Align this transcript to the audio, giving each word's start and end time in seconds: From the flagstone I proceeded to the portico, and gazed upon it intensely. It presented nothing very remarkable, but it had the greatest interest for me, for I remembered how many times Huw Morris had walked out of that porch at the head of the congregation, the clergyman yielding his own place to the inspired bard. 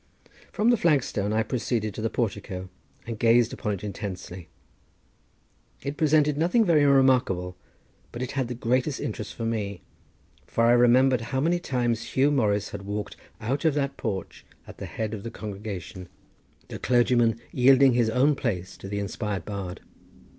From 0.51 0.71
the 0.71 0.77
flagstone 0.77 1.31
I 1.31 1.43
proceeded 1.43 1.93
to 1.93 2.01
the 2.01 2.09
portico, 2.09 2.69
and 3.05 3.19
gazed 3.19 3.53
upon 3.53 3.73
it 3.73 3.83
intensely. 3.83 4.47
It 5.83 5.95
presented 5.95 6.39
nothing 6.39 6.65
very 6.65 6.83
remarkable, 6.87 7.55
but 8.11 8.23
it 8.23 8.31
had 8.31 8.47
the 8.47 8.55
greatest 8.55 8.99
interest 8.99 9.35
for 9.35 9.45
me, 9.45 9.83
for 10.47 10.65
I 10.65 10.71
remembered 10.71 11.21
how 11.21 11.39
many 11.39 11.59
times 11.59 12.01
Huw 12.15 12.31
Morris 12.33 12.69
had 12.69 12.81
walked 12.81 13.15
out 13.39 13.63
of 13.63 13.75
that 13.75 13.95
porch 13.95 14.43
at 14.65 14.79
the 14.79 14.87
head 14.87 15.13
of 15.13 15.21
the 15.21 15.29
congregation, 15.29 16.09
the 16.67 16.79
clergyman 16.79 17.39
yielding 17.51 17.93
his 17.93 18.09
own 18.09 18.33
place 18.33 18.77
to 18.77 18.87
the 18.89 18.97
inspired 18.97 19.45
bard. 19.45 19.81